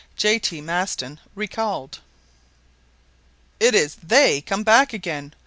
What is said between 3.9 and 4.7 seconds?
'they' come